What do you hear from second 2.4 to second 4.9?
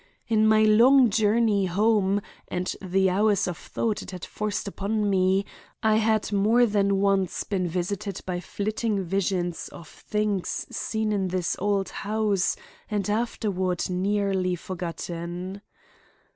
and the hours of thought it had forced